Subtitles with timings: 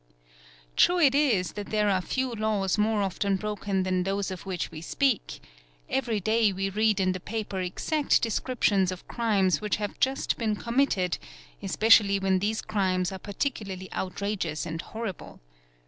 [0.75, 4.71] True it is that there are few laws more often broken than those of which
[4.71, 5.43] we speak:
[5.87, 10.55] every day we read in the paper exact descriptions of crimes which have just bee!
[10.55, 11.19] committed,
[11.61, 15.39] especially when these crimes are particularly outrageous am horrible.